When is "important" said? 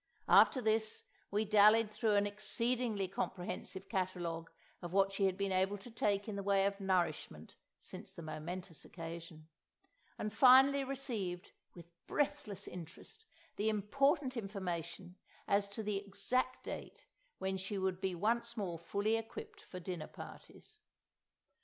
13.69-14.35